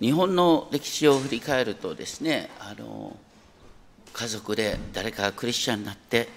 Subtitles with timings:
[0.00, 3.16] 日本の歴史を振り返るとですねあの
[4.12, 6.28] 家族で誰かがクリスチャンになって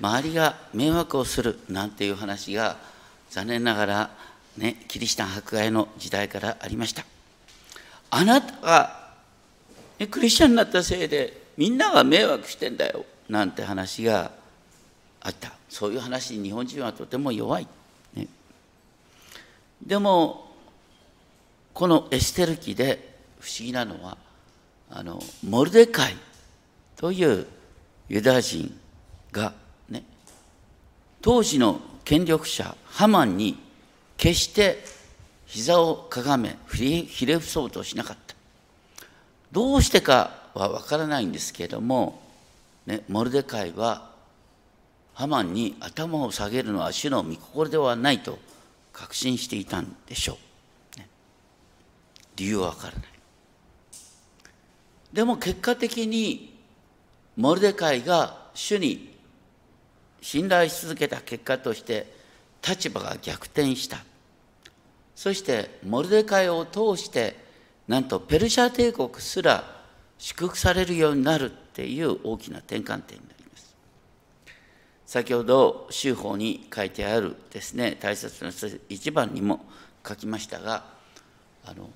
[0.00, 2.76] 周りが迷惑をするなんていう話が
[3.30, 4.10] 残念ながら、
[4.56, 7.04] ね、キリシタン迫害の時代からありました。
[8.10, 9.12] あなたが、
[9.98, 14.32] ね、クリスチャンになったせいでみんなが迷惑してんだよなんて話が
[15.20, 15.52] あった。
[15.68, 17.68] そういう話に日本人はとても弱い、
[18.14, 18.26] ね、
[19.86, 20.49] でも
[21.80, 24.18] このエステル記で不思議なのは
[24.90, 26.16] あのモルデカイ
[26.94, 27.46] という
[28.06, 28.78] ユダヤ人
[29.32, 29.54] が
[29.88, 30.02] ね
[31.22, 33.58] 当時の権力者ハマンに
[34.18, 34.84] 決して
[35.46, 38.34] 膝をかがめひれ伏そうとしなかった。
[39.50, 42.20] どうしてかは分からないんですけれども、
[42.84, 44.10] ね、モルデカイは
[45.14, 48.38] ハマンに頭を下げるのは主の御心ではないと
[48.92, 50.49] 確信していたんでしょう、
[52.40, 53.02] 理由は分からない。
[55.12, 56.58] でも結果的に
[57.36, 59.14] モルデカイが主に
[60.22, 62.10] 信頼し続けた結果として
[62.66, 63.98] 立場が逆転した。
[65.14, 67.36] そしてモルデカイを通して
[67.86, 69.82] なんとペルシャ帝国すら
[70.16, 73.76] 祝福されるようになるっていう大きな転換点になります。
[75.04, 78.50] 先ほど修法に書いてあるですね大切な
[78.88, 79.66] 一番にも
[80.06, 80.84] 書きましたが
[81.66, 81.90] あの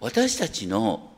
[0.00, 1.10] 私たちの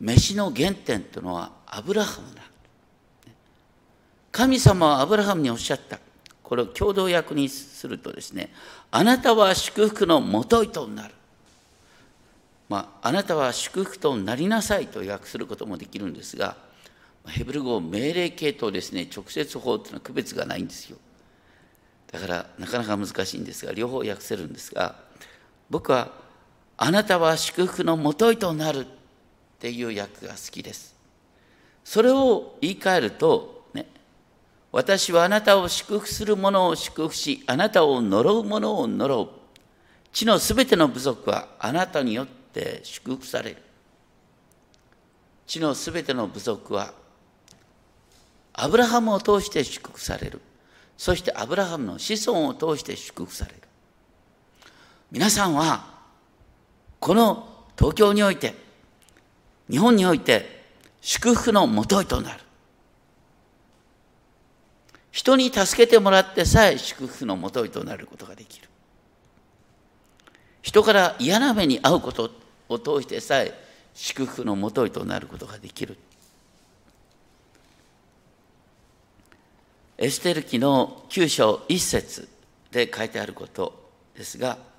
[0.00, 2.42] 飯の原点というのはアブラハムだ。
[4.32, 5.98] 神様はアブラハムにおっしゃった。
[6.42, 8.52] これを共同訳にするとですね
[8.90, 11.14] あなたは祝福のもといとなる。
[12.68, 16.56] まあ、あなたは祝福となりなさいと訳することもできるんですが
[17.26, 20.96] ヘブル語命令形とですね直接法というのは区別がないんですよ。
[22.10, 24.96] だからなかなか難しいんですが両方訳せるんですが
[25.68, 26.12] 僕は
[26.82, 28.86] あなたは祝福のもといとなるっ
[29.58, 30.96] ていう訳が好きです。
[31.84, 33.86] それを言い換えるとね
[34.72, 39.28] 私はあなたを祝福する者を祝福しあなたを呪う者を呪う。
[40.12, 43.56] 地のすべての部族はあなたによってって祝福される。
[45.46, 46.92] 地のすべての部族は
[48.52, 50.40] アブラハムを通して祝福される。
[50.98, 53.56] そしてアブラハムの子孫を通して祝福される。
[55.10, 55.99] 皆さんは
[57.00, 58.54] この東京において
[59.70, 60.60] 日本において
[61.00, 62.40] 祝福のもといとなる。
[65.10, 68.68] 人に助けてもらってさえ祝福のもといとなることができる。
[70.62, 72.30] 人から嫌な目に遭うこと
[72.68, 73.58] を通してさえ
[73.94, 75.96] 祝福のもといとなることができる。
[79.96, 82.28] エステル記の9章1節
[82.70, 84.69] で書いてあることですが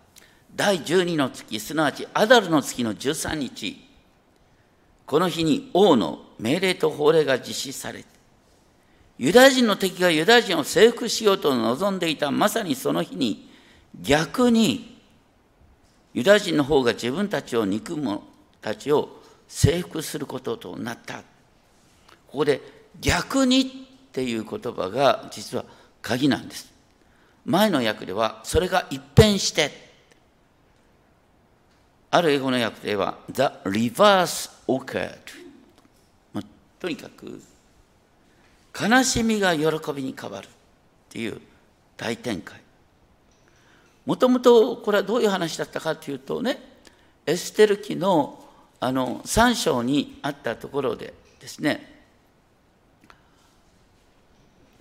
[0.56, 3.88] 第12の月すなわちアダルの月の13日
[5.06, 8.04] この日に王の命令と法令が実施され
[9.18, 13.50] ユダヤ人の敵がユダヤ人を征服しようと望んでいたまさにその日に
[14.02, 15.00] 逆に
[16.14, 18.24] ユダヤ人の方が自分たちを憎む者
[18.62, 21.18] たちを征服することとなった。
[22.28, 22.62] ここで
[23.00, 23.66] 逆にっ
[24.12, 25.66] ていう言葉が実は
[26.02, 26.72] 鍵なんです。
[27.46, 29.91] 前の訳ではそれが一変して
[32.12, 35.18] ある英語の訳では The reverse occurred、
[36.34, 36.44] まあ、
[36.80, 37.42] とにかく
[38.80, 40.50] 悲しみが喜びに変わるっ
[41.10, 41.42] ていう
[41.98, 42.62] 大展開。
[44.06, 46.62] もともとこれはどういう話だったかというとね
[47.26, 48.40] エステル記の
[48.80, 52.02] あの3章にあったところでですね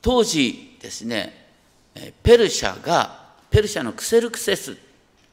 [0.01, 1.49] 当時ですね
[2.23, 4.79] ペルシャがペルシャのクセルクセス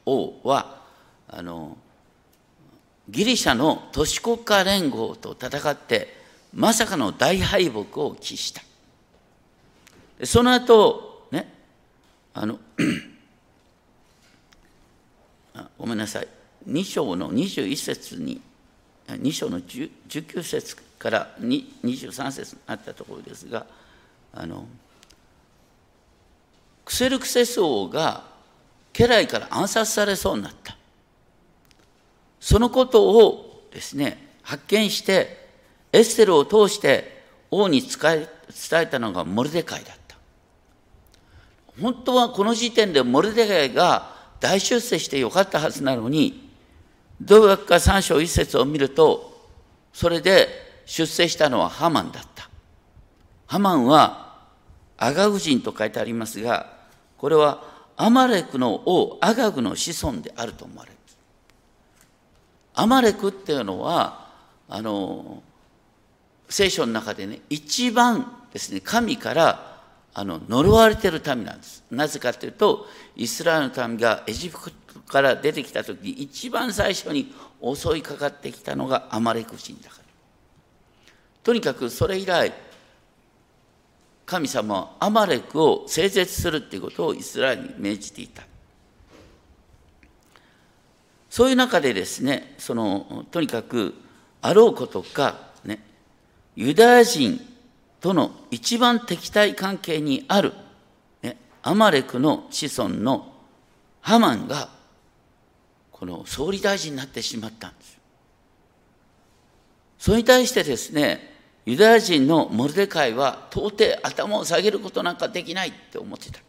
[0.04, 0.82] 王は
[1.28, 1.78] あの
[3.08, 6.16] ギリシャの都市国家連合と戦って
[6.54, 8.62] まさかの大敗北を喫した。
[10.26, 11.52] その後ね
[12.34, 12.58] あの
[15.78, 16.28] ごめんなさい。
[16.68, 18.40] 2章の21節に
[19.06, 23.66] 2章の19節から23節にあったところですが
[24.34, 24.66] あの
[26.84, 28.24] クセルクセス王が
[28.92, 30.77] 家来から暗殺されそうになった。
[32.40, 35.48] そのことをですね発見して
[35.92, 38.28] エステルを通して王に伝
[38.72, 40.16] えたのがモルデカイだった。
[41.80, 46.48] 本当はこの時点でモルデカイが大出世してよかったはずなのに
[47.20, 49.48] 同学科三章一節を見ると
[49.92, 50.48] それで
[50.86, 52.48] 出世したのはハマンだった。
[53.46, 54.38] ハマンは
[54.98, 56.76] アガグ人と書いてありますが
[57.16, 57.62] これは
[57.96, 60.97] アマレクの王アガグの子孫であると思われる。
[62.78, 64.28] アマレクっていうのは
[64.68, 65.42] あの
[66.48, 69.80] 聖書の中でね一番ですね神から
[70.14, 71.82] あの呪われてる民なんです。
[71.90, 72.86] なぜかというと
[73.16, 80.04] イスラエルの民がエジプトから出てきた時に一番最初に襲いかかってきたのがアマレク人だから。
[81.42, 82.52] とにかくそれ以来
[84.24, 88.47] 神様はアマレクを整絶するっていうことをイスラエルに命じていた。
[91.38, 93.94] そういう中でですねそのとにかく
[94.42, 95.78] あろうことかね
[96.56, 97.40] ユダヤ人
[98.00, 100.52] との一番敵対関係にある、
[101.22, 103.32] ね、アマレクの子孫の
[104.00, 104.68] ハマンが
[105.92, 108.00] この総理大臣になってしまったんです。
[109.96, 111.36] それに対してですね
[111.66, 116.40] ユダヤ人のモルデカイは到底頭を下げることなんかできないって思ってた。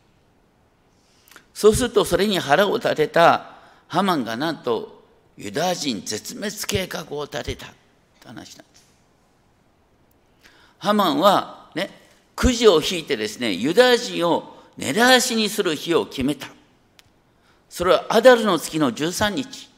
[1.53, 3.58] そうするとそれに腹を立てた
[3.89, 5.03] ハマンがなんと
[5.35, 7.69] ユダヤ人絶滅計画を立てたっ
[8.21, 8.85] て話なんです。
[10.77, 11.89] ハマンはね
[12.35, 16.47] くじを引いてですねユダヤ人を狙い足にする日を決めた。
[17.67, 19.69] それはアダルの月の13日。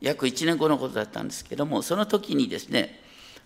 [0.00, 3.00] 約1年後のことだったんですけどもその時にですね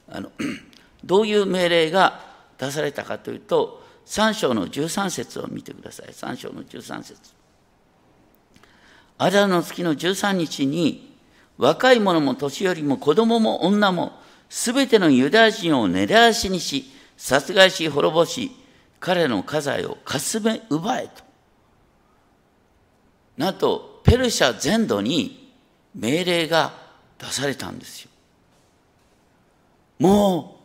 [0.09, 0.31] あの
[1.05, 2.21] どういう命令が
[2.59, 6.07] 出されたかというと3章の13節を見てください。
[6.09, 7.42] 3章の13節。
[9.23, 11.17] アダの月の13日に
[11.57, 14.13] 若い者も年寄りも子供も女も
[14.49, 16.87] すべてのユダヤ人を狙い足にし
[17.17, 18.51] 殺害し滅ぼし
[18.99, 21.23] 彼の家財をかすめ奪えと
[23.37, 25.55] なんとペルシャ全土に
[25.95, 26.73] 命令が
[27.21, 28.11] 出されたんですよ。
[30.01, 30.59] も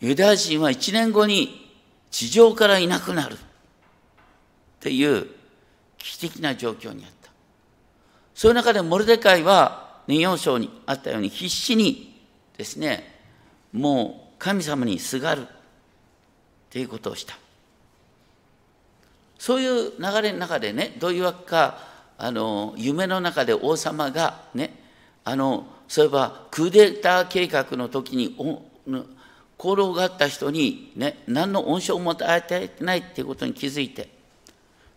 [0.00, 1.68] うユダヤ人は1年後に
[2.12, 3.36] 地上からいなくなるっ
[4.78, 5.26] ていう
[5.98, 7.21] 危機的な状況にあった。
[8.42, 12.20] そういう中でモルデカイは年4章にあったように必死に
[12.58, 13.20] ですね
[13.72, 15.46] もう神様にすがるっ
[16.68, 17.38] ていうことをした。
[19.38, 21.78] そういう流れの中でねどういうわけか
[22.18, 24.76] あの夢の中で王様がね
[25.22, 28.36] あのそういえばクーデター計画の時に
[29.56, 34.08] 功労があった人に、ね、何の恩賞も与えてないっていうことに気づいて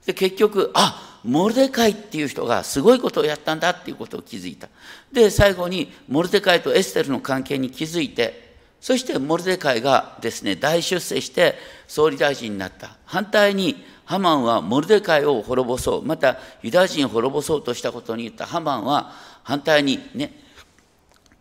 [0.06, 4.70] で結局あモルデカイっていう人がすごいことをやったんだっていうことを気づいた。
[5.12, 11.56] で最後にモルデカイとエステルの関係に気づいてそしてモルデカイがですね大出世して
[11.88, 12.98] 総理大臣になった。
[13.06, 16.06] 反対にハマンはモルデカイを滅ぼそう。
[16.06, 18.46] またユダヤ人を滅ぼそうとしたことに言った。
[18.46, 19.12] ハマンは
[19.42, 20.32] 反対にね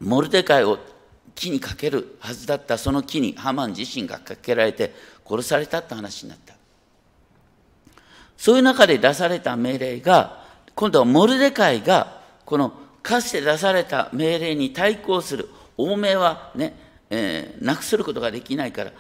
[0.01, 0.79] モルデカイを
[1.35, 2.79] 木にかけるはずだった。
[2.79, 4.95] その木にハマン自身がかけられて
[5.29, 6.54] 殺されたって話になった。
[8.37, 10.45] そういう中で出された命令が
[10.75, 12.73] 今度はモルデカイがこの
[13.03, 16.77] かつて出された命令に対抗する欧命はね、
[17.11, 18.93] えー、なくすることができないから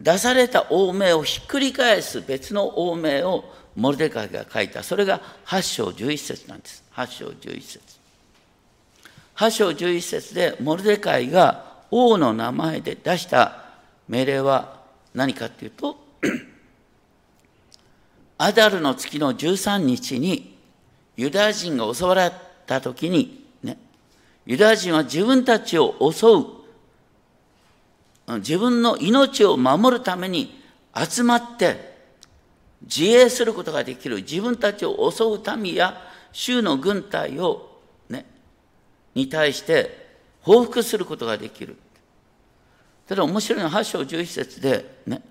[0.00, 3.44] 出された欧命をひっくり返す別の欧命を
[3.74, 4.82] モルデカイが書いた。
[4.82, 6.84] それが8章11節なんです。
[6.94, 7.80] 8章11節。
[9.36, 13.64] 8章11節でモルデカイが王の名前で出した
[14.08, 14.80] 命令は
[15.14, 15.96] 何かっていうと
[18.38, 20.56] アダルの月の13日に
[21.16, 22.30] ユダヤ人が襲われ
[22.66, 23.76] た時に、ね、
[24.46, 26.58] ユダヤ人は自分たちを襲う
[28.38, 30.62] 自分の命を守るために
[30.94, 31.96] 集まって
[32.82, 36.00] 自衛することができる自分たちを襲う民や
[36.32, 38.24] 州の軍隊を、ね、
[39.14, 40.06] に対して
[40.42, 41.76] 報復することができる。
[43.08, 45.22] ただ面白いのは8章11節で、ね、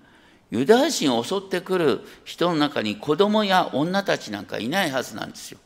[0.50, 5.58] ユダヤ人を襲ってくる人の中に子供や女たちなんかいないはずなんですよ。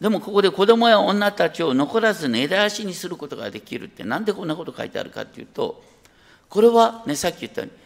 [0.00, 5.82] でもここで子供や女たちを残らず根絶やしにすることができるって何でこんなこと書いてあるかっていうと
[6.50, 7.76] これはねさっき言ったように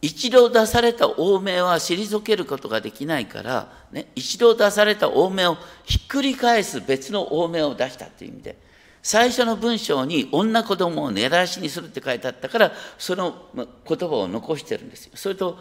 [0.00, 8.56] 一度出された欧命は退けることができないから、ね、一度出された欧命をひっくり返す別の欧命を出したという意味で
[9.02, 15.12] 最初の文章に女子供を根絶やしにするって書いてあったからその言葉を残してるんですよ。
[15.14, 15.58] それと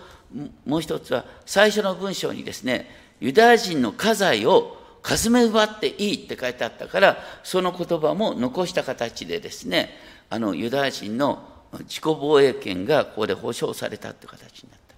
[0.65, 2.89] もう一つは最初の文章にですね
[3.19, 9.91] ユダヤ人の家財をかすめ奪っていいって書いてあったからその言葉も残した形でですね
[10.29, 11.47] あのユダヤ人の
[11.79, 14.95] 自己防衛権がここで保障されたって形になった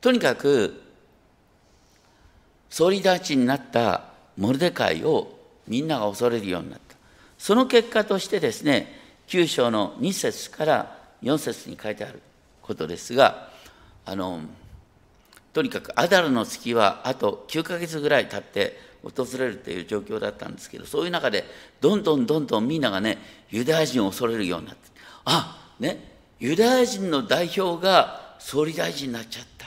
[0.00, 0.82] とにかく
[2.68, 4.04] 総理大臣になった
[4.36, 6.89] モルデカイをみんなが恐れるようになった
[7.40, 12.20] その結果としてですね9章の2節から4節に書いてある
[12.60, 13.48] ことですが
[14.04, 14.42] あの
[15.54, 21.46] とにかくアダルの月はあと9ヶ月ぐらい経って訪れるという状況だったんですけどそういう中で
[21.80, 23.16] どんどんどんどんみんながね
[23.48, 24.82] ユダヤ人を恐れるようになって
[25.24, 29.66] あねユダヤ人の代表が総理大臣になっちゃった。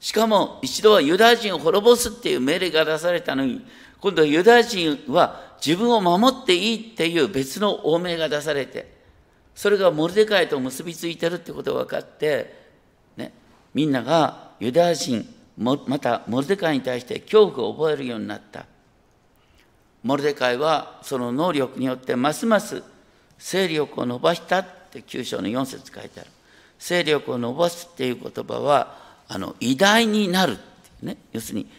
[0.00, 3.64] しかも一度はユダヤ人を滅ぼすっていう命令が出されたのに
[4.02, 8.92] 今度はユダヤ人は自分を守っていいっていう別の欧命が出されて
[9.54, 12.52] それがモルデカイと結びついてるってことが分かって、
[13.16, 13.32] ね、
[13.72, 15.24] みんながユダヤ人
[15.56, 18.66] またモルデカイに対して恐怖を覚えるようになった。
[20.02, 22.82] モルデカイはその能力によってますます
[23.38, 26.30] 勢力を伸ばしたって9章の4節書いてある。
[26.78, 28.96] 勢力を伸ばすっていう言葉は
[29.28, 30.62] あの偉大になるってい
[31.02, 31.18] うね。
[31.32, 31.70] 要するに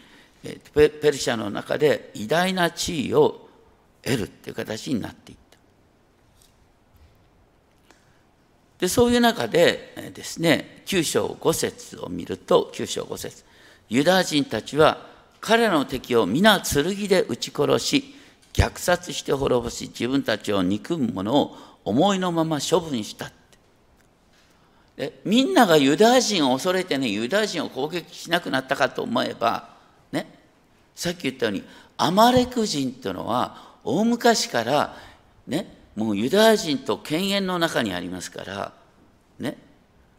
[0.74, 3.48] ペルシャの中で偉大な地位を
[4.02, 5.58] 得るっていう形になっていった。
[8.78, 13.44] でそういう中でですね9章5節を見ると9章5節
[13.88, 15.06] ユダヤ人たちは
[15.40, 18.14] 彼らの敵を皆剣で撃ち殺し
[18.52, 23.34] 虐殺して滅ぼし自分たちを憎む者を思いのまま処分したって。
[24.96, 29.73] でみんながユダヤ人を恐れてねユダヤ人を攻撃しなくなったかと思えば
[30.12, 30.26] ね。
[30.94, 31.64] さっき言ったように
[31.96, 34.96] アマレク人というのは大昔から
[35.46, 38.72] ねもうユダヤ人と犬猿の中にありますから
[39.38, 39.56] ね。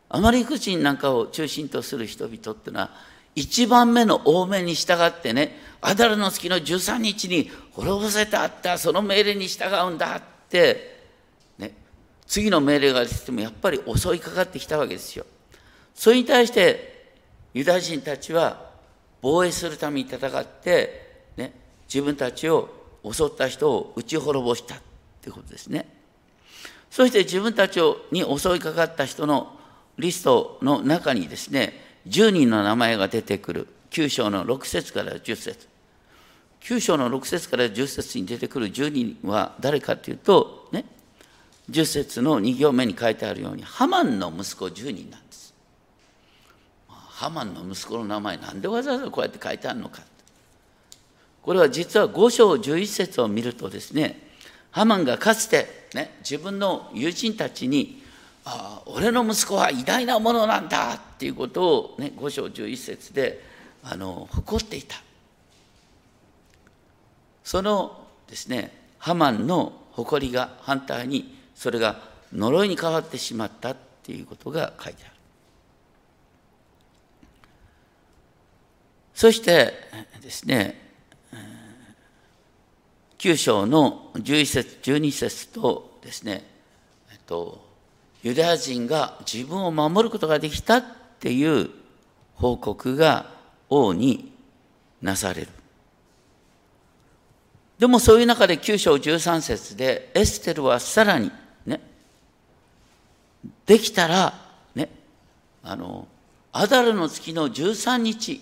[0.10, 2.92] アマレク人なんかを中心とする人々っていうのは
[3.34, 11.02] 一番目の大目に従ってねアダルの月の13日に滅ぼせたあったその命令に従うんだって
[11.58, 11.74] ね。
[12.26, 15.26] 次の命令が出てもやっぱり襲いかかってきたわけですよ。
[15.94, 17.14] それに対して
[17.54, 18.65] ユダヤ人たちは
[19.26, 21.52] 防衛するために戦って、ね、
[21.92, 22.70] 自分たちを
[23.04, 24.78] 襲った人を撃ち滅ぼしたっ
[25.20, 25.88] てことですね。
[26.92, 27.80] そして自分たち
[28.12, 29.58] に襲いかかった人の
[29.98, 31.74] リストの中にですね
[32.08, 35.68] 10人の名前が出てくる9章の6節から10節
[36.62, 40.86] 9章の6節から10節に出てくる10人は誰かというとね
[41.72, 45.45] 10節の2行目に書いてあるようにハマンの息子10人なんです。
[47.16, 50.02] ハマンの息子の名前なんでわざわざこうやって書いてあるのか。
[51.42, 54.20] これは実は5章11節を見るとですね
[54.72, 58.02] ハマンがかつて、ね、自分の友人たちに
[58.44, 63.42] ああ俺の息子は偉大なものなんだっていうことを、ね、5章11節で
[63.84, 64.96] あの誇っていた
[67.44, 72.02] そのですねハマンの誇りが反対にそれが
[72.34, 75.15] 呪いに変わってしまったっていうことが書いてある。
[79.16, 79.74] そして
[80.22, 80.80] ですね、
[83.18, 86.44] 9章の11節12節とですね、
[87.12, 87.66] えっと、
[88.24, 90.84] ユダヤ人が自分を守ることができたっ
[91.20, 91.70] ていう
[92.36, 93.32] 報告が
[93.70, 94.34] 王に
[95.02, 95.48] なされる。
[97.80, 101.32] でもそういう中で9章13節でエステルはさらに
[101.66, 101.82] ね
[103.66, 104.34] できたら、
[104.76, 104.90] ね、
[105.64, 106.08] あの、
[106.52, 108.42] アダルの月の13日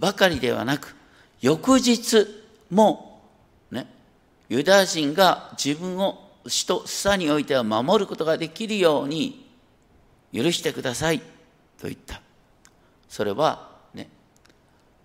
[0.00, 0.96] ばかりではなく、
[1.42, 2.26] 翌日
[2.70, 3.22] も、
[3.70, 3.86] ね、
[4.48, 9.46] ユダヤ人が自分を死と死においては守ることができるように
[10.32, 11.24] 許してくださいと
[11.82, 12.22] 言った。
[13.10, 14.08] それは、ね、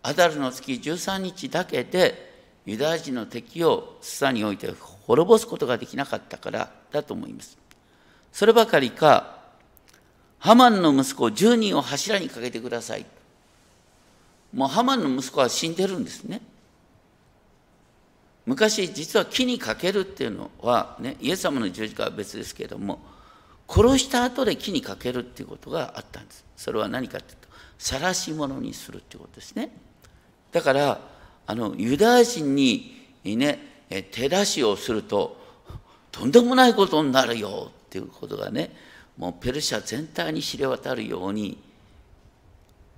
[0.01, 2.33] アダルの月13日だけで
[2.65, 4.71] ユダヤ人の敵を死において
[5.05, 7.57] 滅ぼすことができなかったからだと思います。
[8.31, 9.39] そればかりか、
[10.39, 13.05] ハマンの息子10人を柱にかけてください。
[14.55, 16.41] もうハマンの息子は死んでるんですね。
[18.45, 22.99] 昔実は木にかけるっていうのはねイエス様の十字架は別ですけれども
[23.67, 27.47] 殺した後で木にかけるっていうことがあったんですそれは何かっていうと
[27.79, 29.75] 晒し者にするっていうことですね
[30.51, 30.99] だから
[31.47, 35.37] あのユダヤ人にね手出しをすると
[36.11, 38.71] とんでもないことになるよっていうことがね
[39.17, 41.57] もうペルシャ全体に知れ渡るように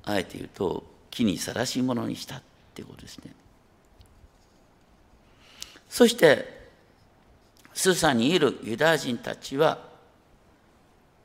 [0.04, 2.42] あえて言うと木にさらし者にしたっ
[2.76, 3.34] ていうことですね。
[5.90, 6.58] そして
[7.74, 9.80] スーサにいるユダヤ人たちは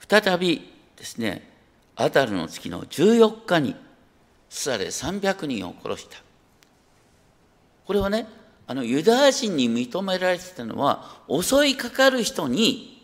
[0.08, 1.50] 再びですね
[1.96, 3.75] アダルの月の14日に
[4.49, 6.16] スサで300人を殺した。
[7.84, 8.26] これはね
[8.66, 13.02] あのユダヤ人に認められてたのは襲いかかる人に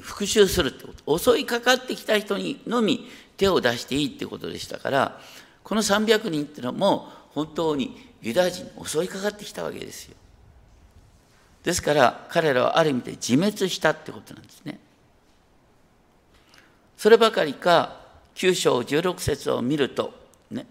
[0.00, 1.18] 復讐するってこと。
[1.18, 5.20] 襲いかかってきた人にのみ手を出していいってことでしたから
[5.64, 10.16] この300人っていうのも本当にユダヤ人に襲いかかってきたわけですよ
[11.62, 14.78] ですから彼らはある意味で自滅したってことなんですね
[16.96, 18.00] そればかりか
[18.34, 20.12] 9章16節を見ると
[20.50, 20.66] ね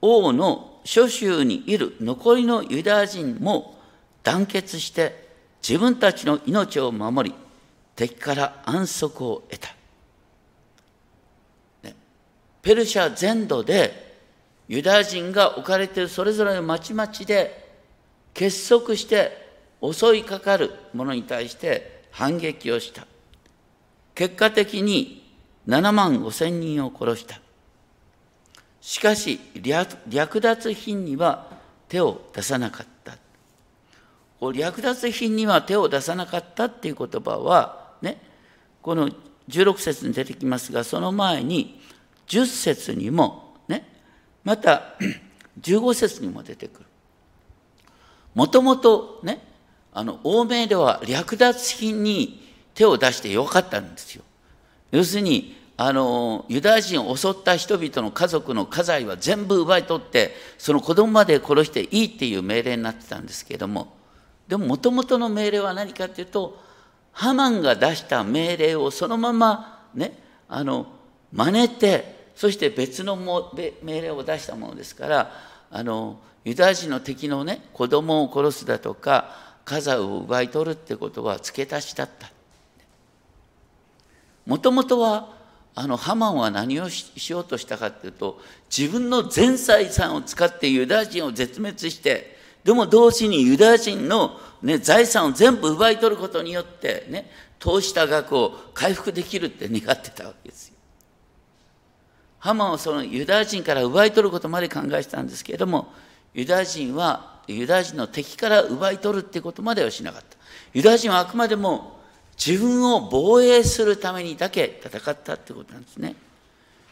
[0.00, 3.78] 王の諸州にいる残りのユダヤ人も
[4.22, 5.28] 団結して
[5.66, 7.36] 自分たちの命を守り
[7.96, 9.74] 敵から安息を得た。
[12.62, 14.07] ペルシャ全土で
[14.68, 17.68] ユダヤ人が置かれているそれぞれの町々で
[18.34, 19.48] 結束して
[19.82, 23.06] 襲いかかる者に対して反撃をした。
[24.14, 25.32] 結果的に
[25.66, 27.40] 7万5千人を殺した。
[28.80, 29.40] しかし
[30.06, 31.48] 略奪品には
[31.88, 33.16] 手を出さなかった。
[34.52, 38.20] 略奪品には手を出さなかったっていう言葉はね
[38.82, 39.10] この
[39.48, 41.80] 16節に出てきますがその前に
[42.28, 43.47] 10節にも
[44.44, 44.94] また
[45.60, 46.86] 15節にも出てくる。
[48.34, 49.40] もともとね
[49.92, 54.22] あの欧米では略奪品に手を出してよかったんですよ。
[54.92, 63.94] 要するにあのユダヤ人を襲った人々の家族の家財は全部奪い取ってその子供まで殺していいっていう命令になってたんですけれども
[64.48, 66.60] でももともとの命令は何かっていうと
[67.12, 70.18] ハマンが出した命令をそのままね
[70.48, 70.86] あの
[71.32, 75.32] 真似てそして別の命令を出したものですから
[75.72, 82.30] あのユダヤ人の敵のね子供を殺すだとか家財を奪い取るってことは付け足しだった。
[84.46, 85.34] もともとは
[85.74, 88.40] あのハマンは何をしようとしたかっていうと
[88.70, 97.28] 自分の全財産を使ってユダヤ人を絶滅してでも同時にユダヤ人の、ね、財産を全部奪い取ることによってね
[97.58, 100.77] 投資した額を回復できるって願ってたわけですよ。
[102.38, 105.92] ハマンはそのユダヤ人から奪い取ることまで考えてたんですけれども
[106.34, 110.36] ユダヤ人はユダヤ人の敵から奪い取るってことまではしなかった。
[110.74, 111.98] ユダヤ人はあくまでも
[112.38, 116.14] 自分を防衛するためにだけ戦ったってことなんですね。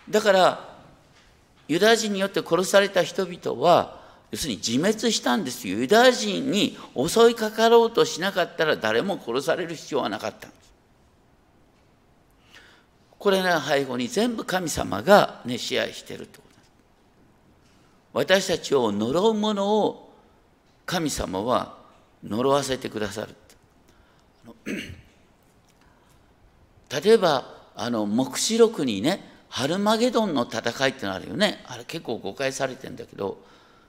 [0.08, 0.76] だから
[1.68, 4.00] ユダヤ人によって殺された人々は
[4.30, 5.78] 要するに自滅したんですよ。
[5.78, 10.48] ユダヤ人に襲いかかろうとしなかったら誰も殺される必要はなかった。
[13.26, 16.70] これが背後に全部神様が、ね、支配してるってことです。
[18.12, 20.12] 私たちを呪うものを
[20.84, 21.76] 神様は
[22.22, 23.34] 呪わせてくださる。
[27.02, 33.44] 例えばあの黙示録にねハルマゲドンの戦いってのあるよねあれ結構誤解されてんだけど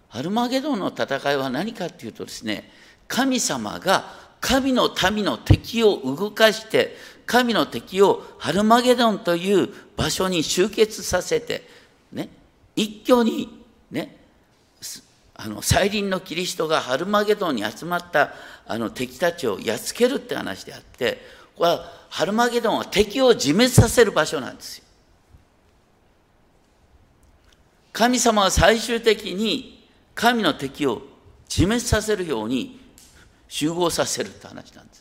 [0.10, 2.71] ハルマゲドンの戦いは何かっていうとですね
[3.08, 6.95] 神様が神の民の敵を動かして
[7.28, 11.68] 神の敵をハルマゲドンという場所に集結させて
[12.12, 12.30] ね
[12.76, 14.18] 一挙にね
[15.36, 18.34] あの再臨のキリストがハルマゲドンに集まった
[18.66, 21.20] あの敵たちをやっつけるって話であって
[21.56, 24.84] これはハルマゲドンは敵を自滅させる場所なんですよ。
[27.92, 31.02] 神様は最終的に神の敵を
[31.50, 32.80] 自滅させるように
[33.48, 34.97] 集合させるって話なんです。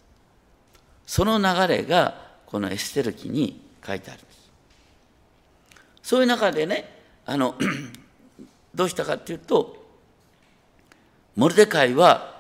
[1.07, 4.51] その流れがこのエステル記に書いてあるんです。
[6.03, 6.85] そういう中でね、
[7.25, 7.55] あの
[8.75, 9.87] どうしたかっていうと、
[11.37, 12.37] モルデカイは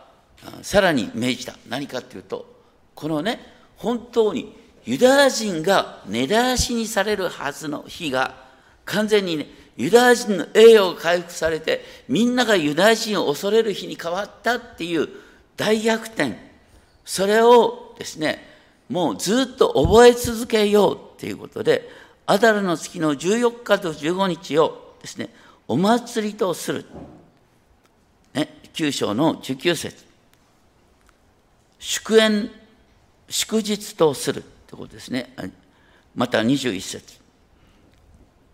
[0.62, 1.54] さらに命じた。
[1.68, 2.46] 何かっていうと、
[2.94, 3.40] このね、
[3.76, 8.46] 本当にユダヤ人が根絶やしにされるはずの日が
[8.84, 15.08] 完全にね、ユダヤ人の栄誉が回復されて、みんながユダヤ人を恐れる日に変わったっていう
[15.56, 16.36] 大逆転。
[17.04, 18.55] それをですね、
[18.88, 21.88] もうずっと覚え続けようっていうことで、
[22.26, 25.30] アダルの月の14日と15日をですね、
[25.68, 26.84] お祭りとする。
[28.34, 30.04] ね、9章の19節
[31.78, 32.50] 祝宴、
[33.28, 35.34] 祝日とするってことですね。
[36.14, 37.20] また21節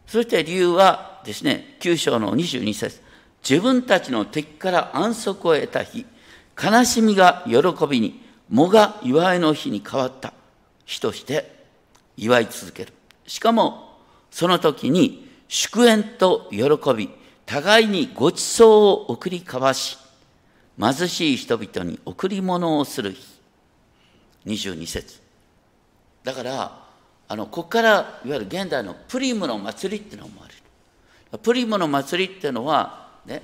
[0.06, 3.00] そして理由はですね、9章の22節
[3.48, 6.06] 自分たちの敵から安息を得た日、
[6.62, 8.21] 悲しみが喜びに、
[8.52, 10.34] 藻が祝いの日に変わった
[10.84, 11.64] 日として
[12.18, 12.92] 祝い続ける。
[13.26, 13.96] しかも、
[14.30, 17.08] その時に祝宴と喜び、
[17.46, 19.96] 互いにご馳走を送り交わし、
[20.78, 23.32] 貧しい人々に贈り物をする日。
[24.46, 25.20] 22節
[26.24, 26.82] だから、
[27.28, 31.38] あの、ここからいわゆる現代のプリムの祭りっていうのもある。
[31.38, 33.42] プリムの祭りっていうのは、ね、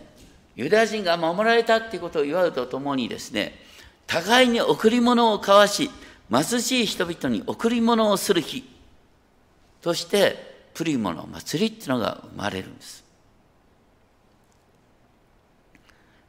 [0.54, 3.67] ユダヤ人が守られたっていうことを祝うとともにですね、
[4.08, 5.90] 互いに贈り物を交わし、
[6.32, 8.64] 貧しい人々に贈り物をする日
[9.82, 13.04] として、プリモの祭りっていうのが生まれるんです。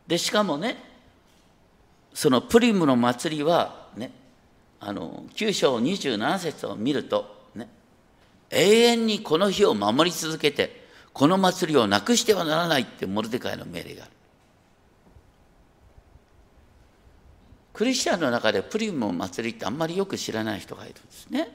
[0.07, 0.75] で、しかもね、
[2.13, 4.11] そのプリムの祭りはね、
[4.81, 7.69] あの、9章27節を見ると、ね、
[8.49, 14.11] 永遠にこの日を守り続けて、この祭りをなくしてはならないってモルデカイの命令がある。
[17.79, 21.47] クリスチャンの中でプリムの祭りってあんまりよく知らない人がいるんですね。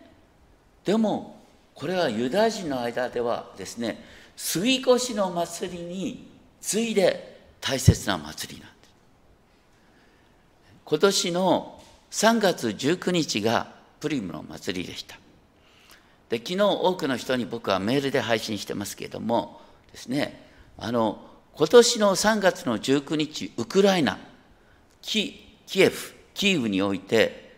[0.83, 1.37] でも
[1.75, 4.03] これはユダヤ人の間ではですね
[4.35, 6.27] 杉越の祭りに
[6.63, 8.91] 次いで大切な祭りなんです。
[10.87, 15.19] 今年の3月19日がプリムの祭りでした。
[16.31, 19.61] で昨日多くの人に僕はメールで配信してますけれども
[19.93, 20.43] ですね
[20.79, 21.21] あの
[21.55, 24.17] 今年の3月の19日ウクライナ
[25.03, 27.55] キキエフキーウにおいて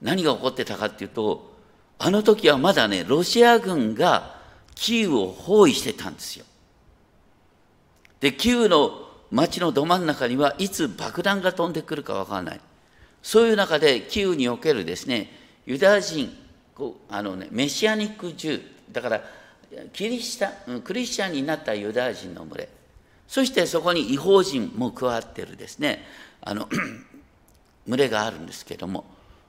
[0.00, 1.50] 何が起こってたかっていうと
[1.98, 4.40] あの時はまだねロシア軍が
[4.74, 6.46] キーウを包囲してたんですよ。
[8.20, 12.60] でキーウの町のど真ん中にはいつ爆弾が飛んでくるか分からない
[13.22, 15.30] そういう中でキーウにおけるですね
[15.66, 16.30] ユダヤ人
[17.08, 19.22] あの、ね、メシアニックジュだから
[19.92, 22.68] キリシタクリスチャンになったユダヤ人の群れ
[23.28, 26.04] そしてそこに違法人も加わってるですね
[26.42, 26.68] あの
[27.90, 29.04] 群れがあるんですけども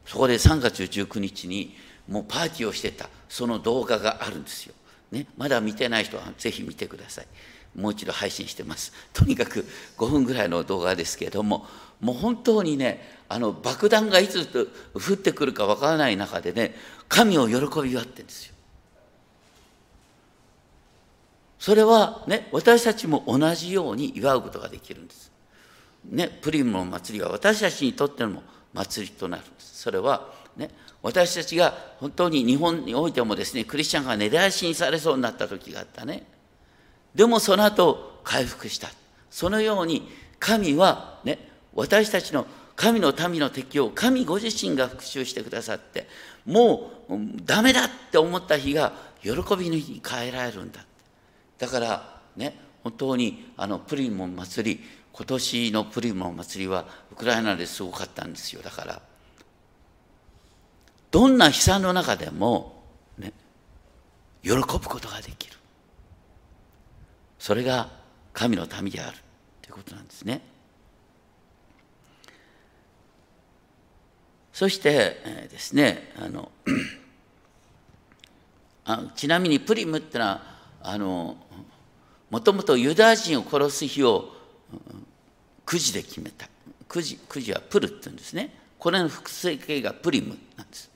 [0.05, 1.75] そこで3月19日に
[2.07, 4.73] もうパーティーをしてたその動画があるんですよ。
[5.11, 7.27] ね、まだ見てない人はぜひ見てください。
[7.75, 8.91] もう一度配信してます。
[9.13, 9.65] とにかく
[9.97, 11.65] 5分ぐらいの動画ですけれども、
[12.01, 16.75] もう本当にね、あの爆弾がいつ降ってくるかわからない中でね、
[17.07, 18.55] 神を喜び祝ってるんですよ。
[21.59, 25.30] それはね、私たちも同じように祝うことができるんです。
[26.05, 28.41] ね、プリムの祭りは私たちにとっての
[28.73, 29.43] 祭りとなる。
[29.59, 30.69] それはね、
[31.01, 36.25] 私たちが本当に日本においてもですね、クリスチャンが根絶やしにされそうになった時があったね。
[37.15, 38.89] でもその後回復した。
[39.29, 40.09] そのように
[40.39, 46.07] 神はね、私たちの神の民の敵を神ご自身が復讐してくださって、
[46.45, 47.13] もう
[47.45, 50.83] ダメだって思った日が喜びの日に変えられるんだ。
[51.57, 58.61] だからね、本当にあのプリモン祭り、今年のプリモン祭りはウクライナですごかったんですよ。
[58.61, 59.01] だから、
[61.11, 62.83] どんな悲惨の中でも、
[63.17, 63.33] ね、
[64.41, 65.57] 喜ぶことができる。
[67.37, 67.89] それが
[68.33, 69.17] 神の民である
[69.61, 70.41] ということなんですね。
[74.53, 76.51] そして、えー、ですねあの
[78.85, 80.41] あちなみにプリムってのは
[80.83, 81.37] あの
[82.29, 84.40] もともとユダヤ人を殺す日を
[85.65, 86.47] くじで決めた。
[86.87, 88.53] くじくじはプルって言うんですね。
[88.77, 90.91] これの複製形がプリムなんです。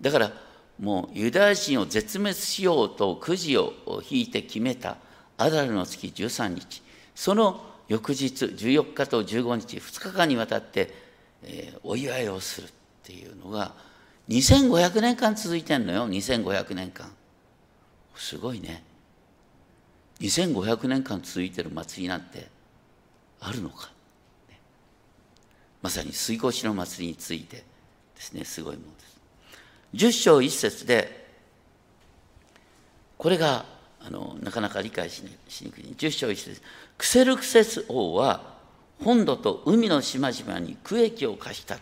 [0.00, 0.32] だから
[0.78, 3.72] もうユダヤ人を絶滅しようとくじを
[4.08, 4.96] 引いて決めた。
[5.36, 6.82] アダルの月13日。
[7.14, 10.92] その翌日14日と15日2日間にわたって、
[11.42, 12.70] えー、お祝いをするっ
[13.02, 13.74] ていうのが
[14.28, 16.08] 2500年間続いてんのよ。
[16.08, 17.10] 2500年間。
[18.14, 18.82] すごいね。
[20.20, 22.48] 2500年間続いてる祭りなんて
[23.40, 23.90] あるのか、
[24.48, 24.58] ね、
[25.82, 27.64] まさに水越の祭りについてで
[28.16, 29.18] すねすごいものです。
[29.94, 31.26] 10章1節で
[33.16, 33.64] これが
[34.00, 35.84] あのなかなか理解しにくい。
[35.96, 36.62] 10章1節
[36.96, 38.56] クセルクセス王は
[39.02, 41.78] 本土と海の島々に区域を貸した。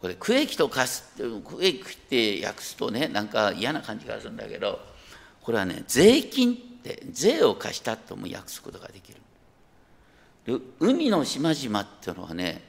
[0.00, 1.96] これ区域と貸す区域っ
[2.40, 4.80] て訳すとねなんか嫌な感じがするんだけど
[5.42, 9.18] これはね税金って税を貸したとも訳すことができる。
[10.46, 12.62] で海の島々っていうのはね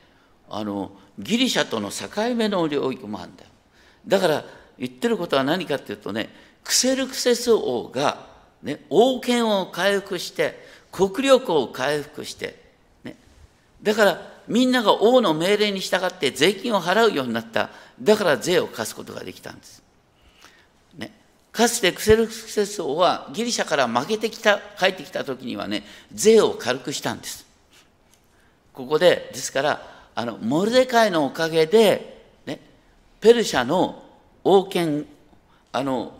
[0.50, 3.50] あのギリシャとの境目の領域もあるんだよ
[4.08, 4.44] だから
[4.78, 6.30] 言ってることは何かっていうとね
[6.64, 8.28] クセルクセス王が、
[8.62, 10.60] ね、王権を回復して
[10.92, 12.60] 国力を回復して、
[13.04, 13.16] ね、
[13.82, 17.70] だからみんなが王の命令に従って税金を払うようになった
[18.02, 19.82] だから税を課すことができたんです。
[20.98, 21.12] ね、
[21.52, 27.51] かつてクセルクセス王はギリシャから負けてきた帰ってきた時にはね税を軽くしたんです。
[28.74, 32.60] ここでですからあのモルデカイのおかげで、ね、
[33.20, 34.04] ペルシャの
[34.44, 35.06] 王権
[35.72, 36.14] あの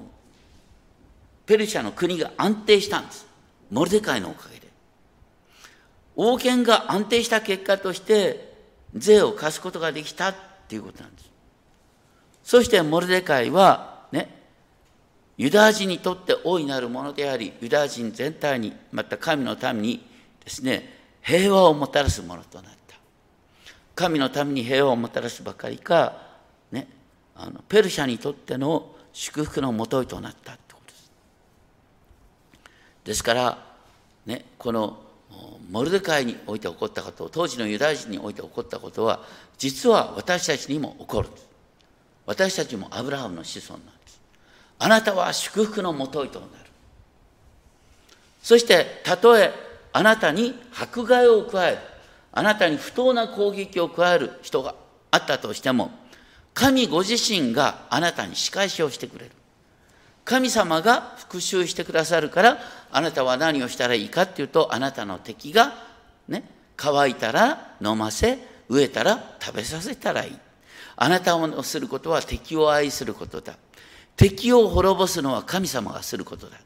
[1.46, 3.28] ペルシャの国が安定したんです。
[3.72, 4.68] モルデカイのおかげで。
[6.16, 8.54] 王権が安定した結果として
[8.96, 10.36] 税を課すことができたっ
[10.68, 11.32] ていうことなんです。
[12.44, 14.42] そしてモルデカイはね、
[15.38, 20.10] ユダヤ人にとって大いなるものであり、ユダヤ人全体に、また神の民に
[20.44, 22.96] ですね、平和をもたらすものとなった。
[23.96, 26.18] 神のために平和をもたらすばかりか、
[26.72, 26.88] ね、
[27.36, 30.58] あのペルシャにとっての祝福のもといとなった
[30.92, 31.12] です。
[33.06, 33.58] ですから、
[34.26, 35.00] ね、この
[35.70, 39.22] モルデカイにおいて起こったこと当時のユダヤ人において起こったことは
[39.58, 41.30] 実は私たちにも起こる
[42.26, 44.22] 私たちもアブラハムの子孫なんです。
[44.80, 46.52] あなたは祝福のもといとなる。
[48.44, 49.54] そしてたとえ
[49.94, 51.78] あなたに迫害を加える
[52.34, 54.76] あなたに不当な攻撃を加える人が
[55.12, 55.92] あったとしても、
[56.54, 59.32] 神ご自身があなたに仕返しをしてくれる。
[60.24, 62.60] 神様が復讐してくださるから、
[62.92, 65.74] あなたは何をしたらいいかっていうと、あなたの敵が、
[66.28, 66.44] ね、
[66.78, 70.38] 乾いたら飲ませ、飢えたら食べさせたらいい。
[70.96, 73.58] あなたをすることは敵を愛することだ。
[74.16, 76.58] 敵を滅ぼすのは神様がすることだ。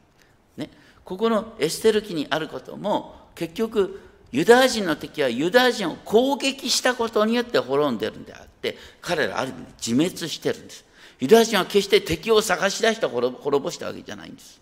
[0.56, 0.70] ね、
[1.06, 4.00] ここのエステル記にあることも、結局、
[4.32, 10.84] ユダヤ人の敵はユダヤ人を攻撃したことによって滅んでるんであって、彼らある意味自滅してるんです。
[11.20, 14.60] ユダヤ人は決して敵を探し出して滅ぼしたわけじゃないんです。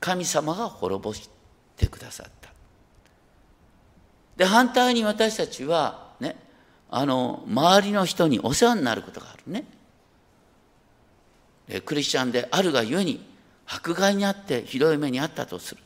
[0.00, 1.30] 神様が滅ぼし
[1.78, 2.50] てくださった。
[4.36, 6.36] で、反対に私たちは、ね、
[6.90, 9.64] あの、周りの人にお世話になることがあるね。
[11.86, 13.31] クリスチャンであるがゆえに、
[13.74, 15.80] 迫害にあってひどい目にあったとする。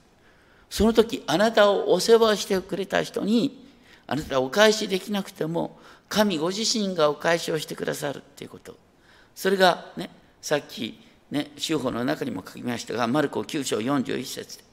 [0.68, 3.64] その時、あなたをお世話してくれた人に、
[4.08, 8.76] あなたはお返しできなくても、神ご自身がお返しをしてくださるっていうこと。
[9.34, 10.10] それがね、
[10.42, 14.64] さっきね、修法の中にも書きましたが、マルコ9章41節で、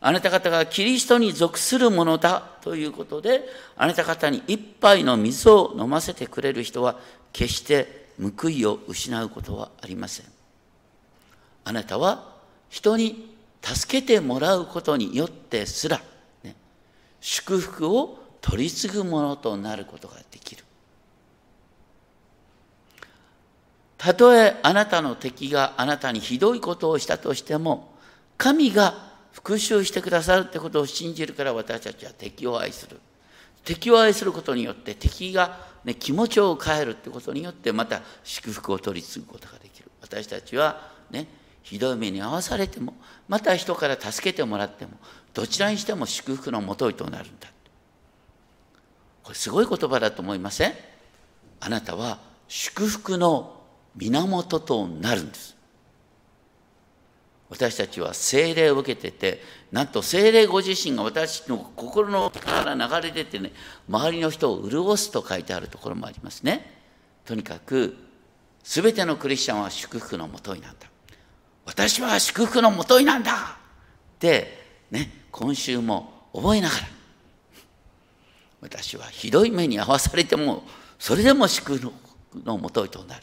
[0.00, 3.44] あなた方がキリストに属するものだということで、
[3.76, 6.98] あなた方に一杯の水を飲ませてくれる人は、
[7.32, 10.26] 決して報いを失うことはありません。
[11.64, 12.31] あなたは
[12.72, 16.00] 人に助けてもらうことによってすら、
[16.42, 16.56] ね、
[17.20, 20.64] 祝福を取り継ぐものとなることができる。
[23.98, 27.94] たとえあなたの敵があなたにひどいことをしたとしても、
[28.38, 28.94] 神が
[29.32, 32.98] 復讐してくださるってことを信じるから私たちは敵を愛する。
[33.64, 39.90] 敵を愛することによって敵が、ね、気持ちを変えるってことによってまた祝福を取り継ぐことができる。
[40.00, 42.94] 私たちはね、ひどい目に遭わされても、
[43.28, 44.92] また人から助けてもらっても、
[45.32, 47.48] どちらにしても祝福のもといとなるんだ。
[49.22, 50.74] これすごい言葉だと思いません？
[51.60, 53.62] あなたは祝福の
[53.94, 55.56] 源となるんです。
[57.48, 63.52] 私たちは精霊を受けてて、なんと精霊ご自身が私の心のから流れ出てね、
[63.88, 66.82] 周りの人を潤すと書いてあるところもありますね。
[67.24, 67.94] とにかく、
[68.64, 70.88] すべてのクリスチャンは祝福のもとになんだ。
[71.64, 76.82] 私は祝福のもとになんだってね、今週も覚えながら、
[78.60, 80.64] 私はひどい目に遭わされても、
[80.98, 81.92] それでも祝福
[82.44, 83.22] のもといとなる。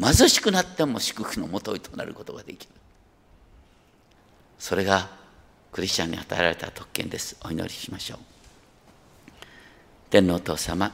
[0.00, 2.72] 貧しくなっても祝福のもといとなることができる。
[4.58, 5.10] それが
[5.72, 7.36] クリスチャンに与えられた特権です。
[7.44, 8.18] お祈りしましょう。
[10.10, 10.92] 天皇お父様、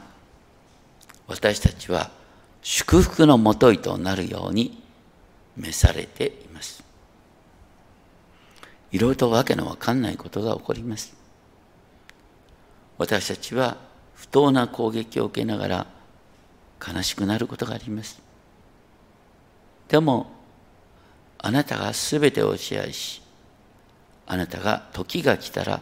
[1.27, 2.11] 私たちは
[2.62, 4.83] 祝福のもといとなるように
[5.59, 6.83] 召されています。
[8.90, 11.14] いろいろとわけのわかんないことが起こります。
[12.97, 13.77] 私たちは
[14.14, 15.87] 不当な攻撃を受けながら
[16.87, 18.21] 悲しくなることがあります。
[19.88, 20.31] でも、
[21.38, 23.23] あなたがすべてを支配し、
[24.27, 25.81] あなたが時が来たら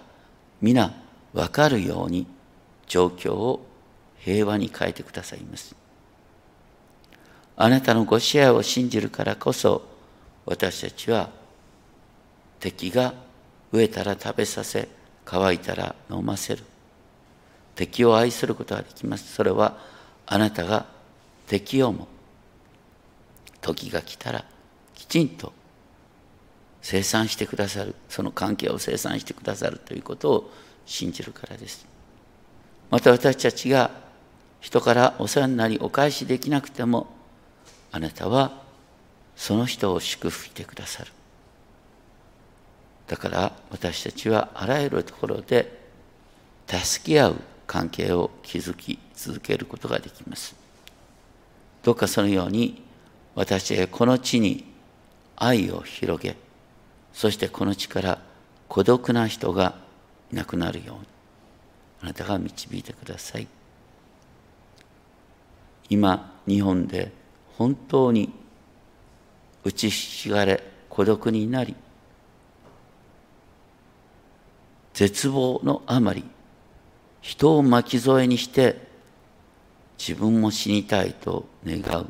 [0.61, 0.95] 皆
[1.33, 2.27] わかるように
[2.87, 3.67] 状況を
[4.19, 5.75] 平和に変えてくださいます。
[7.57, 9.83] あなたのご支配を信じるからこそ
[10.45, 11.31] 私たちは
[12.61, 13.15] 敵が
[13.73, 14.89] 飢えたら食べさせ
[15.25, 16.63] 乾いたら飲ませる。
[17.75, 19.33] 敵を愛することができます。
[19.33, 19.77] それは
[20.27, 20.87] あなたが
[21.47, 22.09] 敵をも
[23.61, 24.45] 時が来たら
[24.95, 25.53] きちんと
[26.81, 27.95] 生産してくださる。
[28.09, 30.53] その関係を生産してくださるということを
[30.85, 31.87] 信じるからです。
[32.91, 33.91] また私たちが
[34.61, 37.16] 人からお世話になりお返しできなくても
[37.97, 38.53] あなたは
[39.37, 41.11] その人を祝福してくださる。
[43.07, 45.81] だから私たちはあらゆるところで
[46.67, 50.55] 助け合う関係を築き続けることができます。
[51.83, 52.83] どうかそのように
[53.35, 54.67] 私がこの地に
[55.35, 56.37] 愛を広げ
[57.15, 58.19] そしてこの地から
[58.69, 59.75] 孤独な人が
[60.31, 61.07] いなくなるように
[62.03, 63.49] あなたが導いてください。
[65.89, 67.25] 今日本で
[67.59, 68.33] 本当に
[69.65, 71.75] 打ちひしがれ孤独になり
[74.95, 76.25] 絶望のあまり
[77.21, 78.87] 人を巻き添えにして
[79.99, 82.07] 自分も死にたいと願う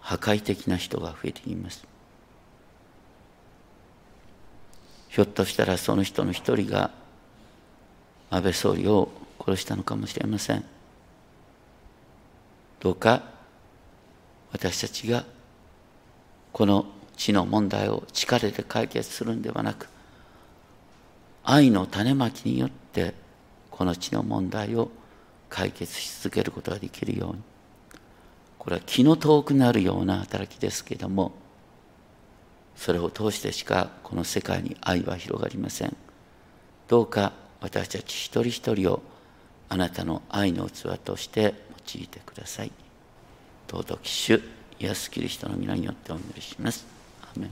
[0.00, 1.86] 破壊的な人が増えています。
[5.08, 6.90] ひょっとしたらその人の一人が
[8.30, 10.64] 安倍総理を殺したのかもしれません。
[12.80, 13.39] どうか
[14.52, 15.24] 私たちが
[16.52, 16.86] この
[17.16, 19.88] 地の問題を力で解決するんではなく
[21.44, 23.14] 愛の種まきによって
[23.70, 24.90] この地の問題を
[25.48, 27.42] 解決し続けることができるように
[28.58, 31.32] これは気の遠くなるような働きですけれども
[32.76, 35.94] それを通してしかこの世界に愛は広がりません。
[36.88, 39.02] どうか私たち一人一人を
[39.68, 41.54] あなたの愛の器として
[41.94, 42.72] 用いてください。
[43.70, 44.42] 尊き主
[44.80, 46.84] イエス・キリストの皆によってお祈りします。
[47.22, 47.50] アメン